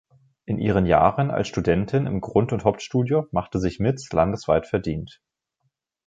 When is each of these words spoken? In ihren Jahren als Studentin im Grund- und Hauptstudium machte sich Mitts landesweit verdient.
In 0.45 0.57
ihren 0.57 0.87
Jahren 0.87 1.29
als 1.29 1.47
Studentin 1.47 2.07
im 2.07 2.21
Grund- 2.21 2.51
und 2.53 2.65
Hauptstudium 2.65 3.27
machte 3.29 3.59
sich 3.59 3.79
Mitts 3.79 4.11
landesweit 4.11 4.65
verdient. 4.65 5.21